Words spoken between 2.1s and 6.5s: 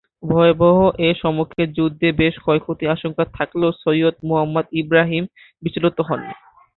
বেশ ক্ষয়ক্ষতির আশঙ্কা থাকলেও সৈয়দ মুহাম্মদ ইবরাহিম বিচলিত হননি।